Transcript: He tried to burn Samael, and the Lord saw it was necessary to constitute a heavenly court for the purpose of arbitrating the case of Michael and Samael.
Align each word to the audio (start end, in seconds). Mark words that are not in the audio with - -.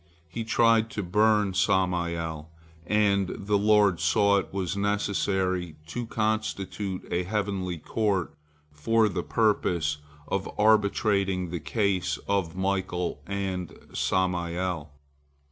He 0.27 0.43
tried 0.43 0.89
to 0.97 1.03
burn 1.03 1.53
Samael, 1.53 2.49
and 2.87 3.27
the 3.37 3.57
Lord 3.59 3.99
saw 3.99 4.39
it 4.39 4.51
was 4.51 4.75
necessary 4.75 5.75
to 5.89 6.07
constitute 6.07 7.07
a 7.13 7.21
heavenly 7.21 7.77
court 7.77 8.33
for 8.71 9.07
the 9.07 9.21
purpose 9.21 9.97
of 10.27 10.49
arbitrating 10.57 11.51
the 11.51 11.59
case 11.59 12.17
of 12.27 12.55
Michael 12.55 13.21
and 13.27 13.77
Samael. 13.93 14.89